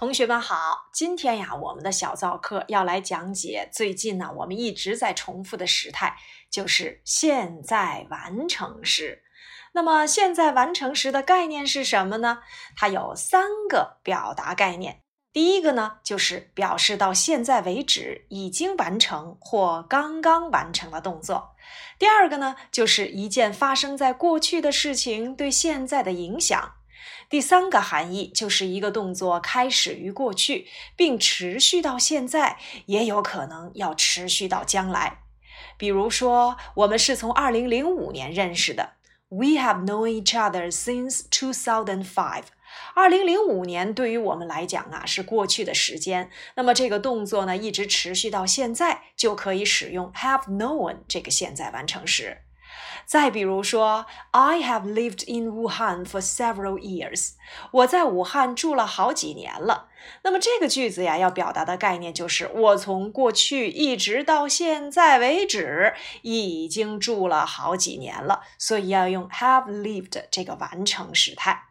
[0.00, 6.16] 同学们好，今天呀，我们的小造课要来讲解最近呢，我们一直在重复的时态，
[6.50, 9.22] 就是现在完成时。
[9.74, 12.38] 那么，现在完成时的概念是什么呢？
[12.74, 15.02] 它有三个表达概念。
[15.34, 21.50] 第一个呢，就是表示到现在为止已经完成或刚刚完成的动作。
[21.98, 26.76] 第二个呢，就是一件发生在过去的事情对现在的影响。
[27.28, 35.22] 第三个含义就是一个动作开始于过去，并持续到现在，也有可能要持续到将来。
[35.76, 38.94] 比如说，我们是从二零零五年认识的
[39.28, 42.44] ，We have known each other since two thousand five。
[42.94, 52.42] 二零零五年对于我们来讲啊是过去的时间，那么这个动作呢一直持续到现在，就可以使用 have known 这个现在完成时。
[53.10, 57.32] 再比如说，I have lived in Wuhan for several years。
[57.72, 59.88] 我在武汉住了好几年了。
[60.22, 71.64] 那么这个句子呀，要表达的概念就是我从过去一直到现在为止已经住了好几年了，所以要用 have lived 这个完成时态。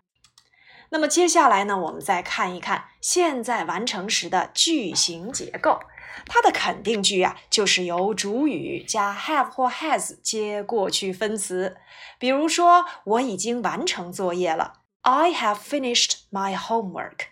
[0.90, 5.80] 那么接下来呢，我们再看一看现在完成时的句型结构。
[6.26, 11.78] 它的肯定句啊，就是由主语加 have 或 has 接过去分词。
[12.18, 17.28] 比如说，我已经完成作业了，I have finished my homework。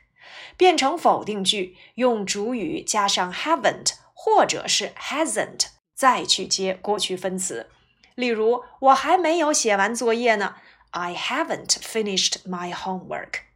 [0.56, 7.70] 变成否定句，用主语加上 haven't 或者是 hasn't 再去接过去分词。
[8.16, 10.56] 例如，我还没有写完作业呢
[10.92, 13.47] ，I haven't finished my homework。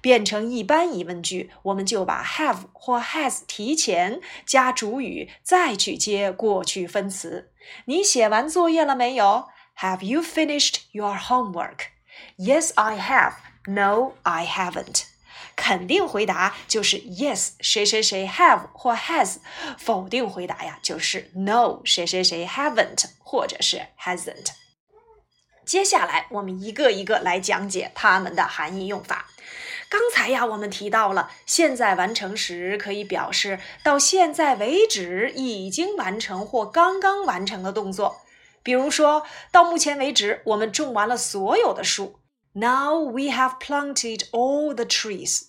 [0.00, 7.52] 变成一般疑问句，我们就把 have 或 has 提前加主语，再去接过去分词。
[7.86, 9.48] 你写完作业了没有
[9.78, 11.86] ？Have you finished your homework?
[12.36, 13.34] Yes, I have.
[13.66, 15.04] No, I haven't.
[15.54, 19.36] 肯定回答就是 yes，谁谁谁 have 或 has。
[19.78, 24.48] 否定回答呀，就是 no，谁谁谁 haven't 或者是 hasn't。
[25.64, 29.21] 接下来我们一个一个来讲解它们的含义用法。
[29.88, 38.22] 刚才呀，我们提到了现在完成时可以表示到现在为止已经完成或刚刚完成的动作。
[38.62, 42.20] 比如说到目前为止，我们种完了所有的树。
[42.54, 45.48] Now we have planted all the trees。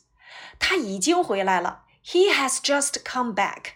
[0.59, 1.83] 他已经回来了。
[2.05, 3.75] He has just come back。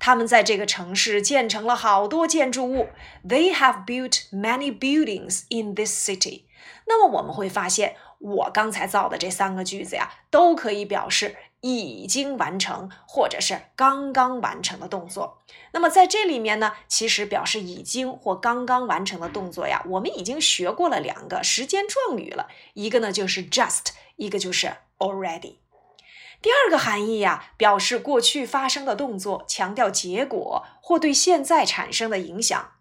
[0.00, 2.88] 他们在这个城市建成了好多建筑物。
[3.26, 6.44] They have built many buildings in this city。
[6.86, 7.96] 那么我们会发现。
[8.18, 15.38] 我刚才造的这三个句子呀，都可以表示已经完成或者是刚刚完成的动作。
[15.72, 25.56] 那么在这里面呢，其实表示已经或刚刚完成的动作呀，我们已经学过了两个时间状语了，一个呢就是 just，一个就是 already。
[26.40, 32.72] 第二个含义呀，表示过去发生的动作，强调结果或对现在产生的影响。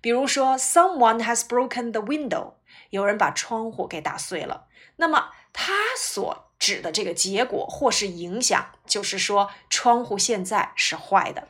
[0.00, 2.52] 比如说，Someone has broken the window，
[2.90, 4.66] 有人把窗户给打碎了。
[4.96, 11.48] 那么，它所指的这个结果或是影响，就是说窗户现在是坏的。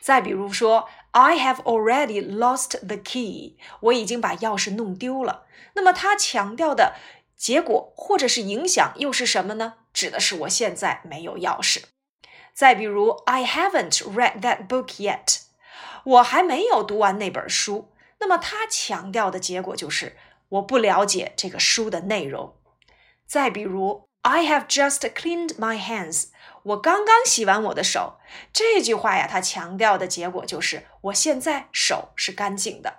[0.00, 5.46] 再比如说，I have already lost the key，我已经把钥匙弄丢了。
[5.74, 6.94] 那么，它强调的
[7.36, 9.74] 结果或者是影响又是什么呢？
[9.94, 11.84] 指的是我现在没有钥匙。
[12.52, 15.40] 再比如，I haven't read that book yet，
[16.04, 17.90] 我还没有读完那本书。
[18.20, 20.16] 那么，它强调的结果就是
[20.54, 22.56] 我不了解这个书的内容。
[23.26, 26.26] 再比如，I have just cleaned my hands。
[26.62, 28.18] 我刚刚洗完我的手。
[28.52, 32.98] 这句话呀，它强调的结果就是我现在手是干净的。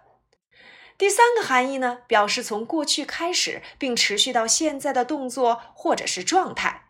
[0.98, 6.84] 第三个含义呢，表示从过去开始并持续到现在的动作或者是状态。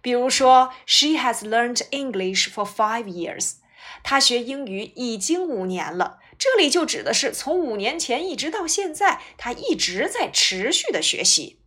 [0.00, 3.56] 比如说，She has learned English for five years。
[4.02, 6.18] 她学英语已经五年了。
[6.40, 11.60] 这里就指的是从五年前一直到现在，他一直在持续的学习。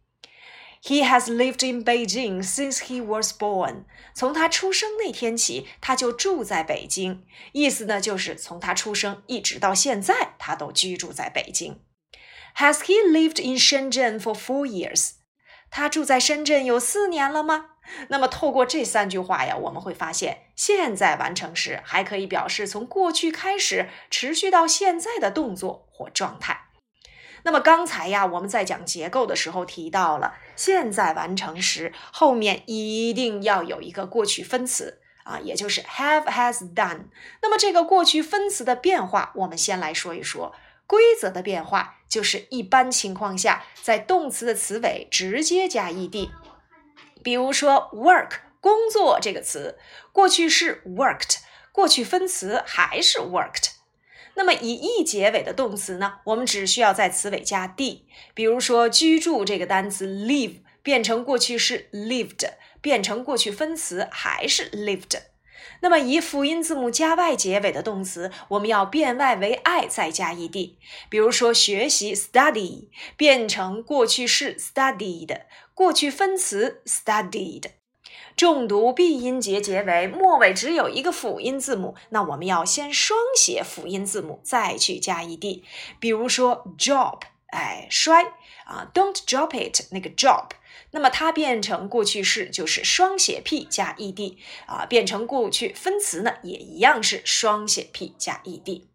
[0.81, 3.85] He has lived in Beijing since he was born。
[4.15, 7.23] 从他出生那天起，他就住在北京。
[7.51, 11.79] 意思呢，就是从他出生一直到现在，他都居住在北京。
[12.57, 15.11] Has he lived in Shenzhen for four years？
[15.69, 17.67] 他住在深圳有四年了吗？
[18.09, 26.67] 那么透过这三句话呀，我们会发现，现在完成时还可以表示从过去开始持续到现在的动作或状态。
[27.45, 37.07] 那么刚才呀，我们在讲结构的时候提到了，现在完成时后面一定要有一个过去分词啊，也就是 have has done。
[37.41, 40.55] 那么这个过去分词的变化，我们先来说一说
[40.87, 46.29] 规则的变化，就是一般情况下在动词的词尾直接加 ed。
[47.21, 48.31] 比如说 work
[48.63, 49.77] 工作这个词，
[50.13, 51.39] 过去式 worked，
[51.73, 53.71] 过去分词还是 worked。
[54.35, 58.07] 那么以 e 结尾的动词呢，我们只需要在词尾加 d。
[58.33, 65.19] 比如说居住这个单词 live 变成过去式 lived，变成过去分词还是 lived。
[65.81, 70.75] 那么以辅音字母加 y 结尾的动词，我们要变 y 为 i 再加 ed。
[71.09, 72.87] 比如说学习 study
[73.17, 75.41] 变成过去式 studied，
[75.73, 77.82] 过去分词 studied。
[78.35, 85.63] 重读闭音节结尾，末尾只有一个辅音字母，那我们要先双写辅音字母，再去加 ed。
[85.99, 88.23] 比如说 drop，哎，摔
[88.65, 90.49] 啊，don't drop it，那个 drop，
[90.91, 98.85] 那么它变成过去式就是双写 p 加 ed 啊，变成过去分词呢也一样是双写 p 加 ed。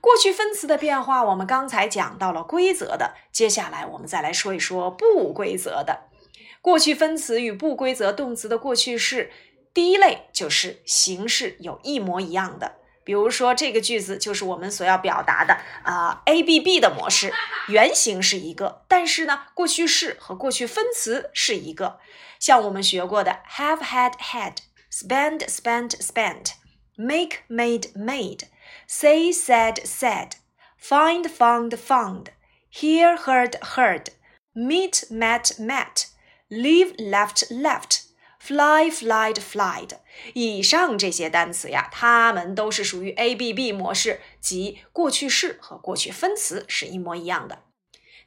[0.00, 6.08] 过去分词的变化，我们刚才讲到了规则的，接下来我们再来说一说不规则的。
[6.66, 9.30] 过去分词与不规则动词的过去式，
[9.72, 12.74] 第一类就是形式有一模一样的，
[13.04, 17.32] 比如说这个句子就是我们所要表达的啊，A B B 的模式，
[17.68, 22.00] 原型是一个，但是呢，过去式和过去分词是一个，
[22.40, 36.06] 像我们学过的 have had had，spend spent spent，make made made，say said said，find found found，hear heard heard，meet met met。
[36.48, 38.02] Leave, left, left,
[38.40, 39.98] fly, flied, flied。
[40.34, 47.64] 以上这些单词呀，它们都是属于 A B B 模式，即过去式和过去分词是一模一样的。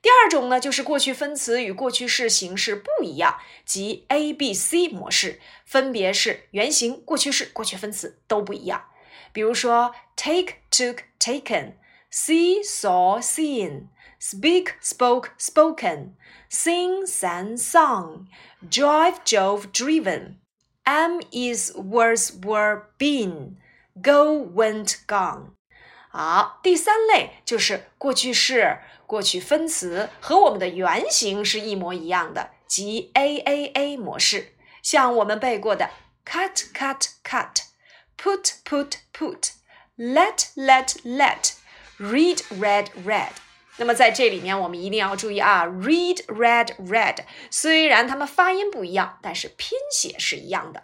[0.02, 8.86] 第二种呢，就是过去分词与过去式形式不一样，即 A B C 模式，分别是原形、过去式、过去分词都不一样。
[9.32, 11.74] 比如说，take, took, taken,
[12.12, 13.88] see, saw, seen。
[14.19, 16.15] speak, spoke, spoken,
[16.49, 18.27] sing, sang, sung,
[18.69, 20.37] drive, drove, driven,
[20.87, 23.57] am, is, was, were, been,
[24.01, 25.51] go, went, gone。
[26.11, 34.55] 好，第三类就是过去式、过去分词和我们的原型是一模一样的，即 A A A 模式。
[34.81, 35.91] 像我们背过的
[36.25, 37.65] cut cut cut,
[38.17, 39.53] put put put,
[39.97, 41.55] let let let,
[41.99, 43.33] read read read。
[43.80, 47.20] 那么在这里面，我们一定要注意啊，read, read, read。
[47.50, 50.84] 虽然它们发音不一样，但是拼写是一样的。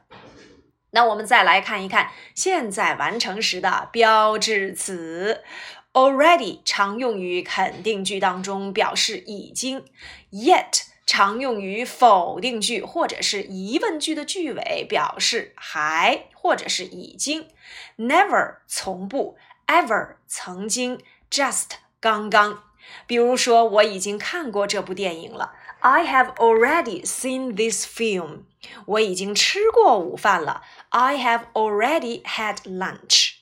[0.91, 5.43] 那我们再来看一看现在完成时的标志词
[5.91, 9.83] ，already 常用于肯定句当中，表示已经
[10.31, 17.49] ；yet 常用于否定句或者是疑问句的句尾，表示还或者是已经
[17.97, 19.37] ；never 从不
[19.67, 22.63] ；ever 曾经；just 刚刚。
[23.06, 25.52] 比如说，我已经看过这部电影了。
[25.80, 28.42] I have already seen this film。
[28.86, 30.62] 我已经吃过午饭了。
[30.90, 33.36] I have already had lunch。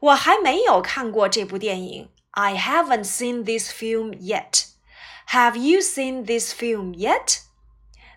[0.00, 2.10] 我还没有看过这部电影。
[2.32, 7.40] I haven't seen this film yet。Have you seen this film yet?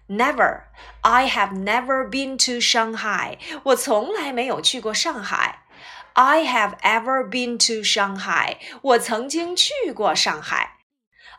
[0.08, 0.64] Never.
[1.02, 3.38] I have never been to Shanghai.
[3.64, 5.64] 我从来没有去过上海。
[6.14, 8.58] I have ever been to Shanghai.
[8.82, 10.78] 我曾经去过上海。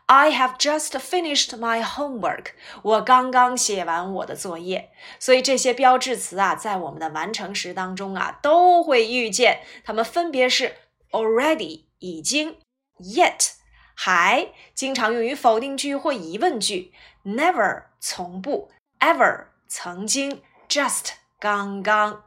[0.07, 2.47] I have just finished my homework.
[2.83, 4.91] 我刚刚写完我的作业。
[5.19, 9.61] 所以这些标志词啊，在我们的完成时当中啊，都会遇见。
[9.85, 10.77] 它们分别是
[11.11, 12.59] already 已经，
[12.99, 13.53] yet
[13.95, 16.93] 还，经常用于否定句或疑问句；
[17.25, 22.25] never 从不，ever 曾经；just 刚刚。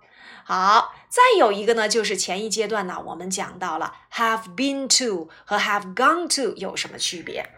[0.52, 7.48] 好，再有一个呢，就是前一阶段呢，我们讲到了 have been to 和 have gone to 有什么区别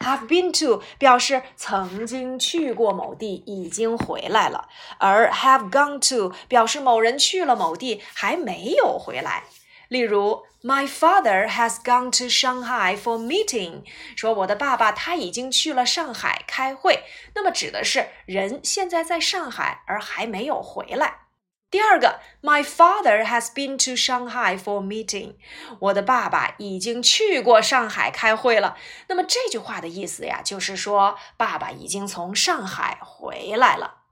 [0.00, 4.68] ？have been to 表示曾经去过某地，已经回来了；
[4.98, 9.44] 而 have gone to 表示某人去了某地，还没有回来。
[9.88, 17.02] 例如，My father has gone to Shanghai for meeting，说我的爸爸他已经去了上海开会，
[17.34, 21.20] 那么指的是人现在在上海，而还没有回来。
[21.72, 25.36] 第二个，My father has been to Shanghai for meeting。
[25.78, 28.76] 我的爸爸已经去过上海开会了。
[29.08, 34.02] 那么这句话的意思呀，就是说爸爸已经从上海回来了。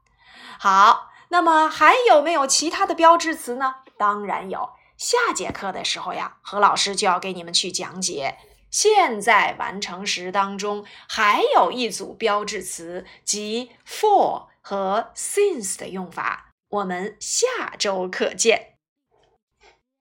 [0.59, 3.75] 好，那么还有没有其他的标志词呢？
[3.99, 4.71] 当然有。
[4.97, 8.39] 下节课的时候呀，何老师就要给你们去讲解
[8.71, 16.47] 现在完成时当中还有一组标志词，即 for 和 since 的用法。
[16.71, 18.70] 我们下周课见。